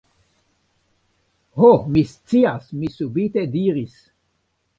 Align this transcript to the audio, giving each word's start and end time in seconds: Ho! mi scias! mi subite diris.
Ho! 1.57 1.69
mi 1.91 2.03
scias! 2.13 2.73
mi 2.81 2.91
subite 2.95 3.45
diris. 3.59 4.01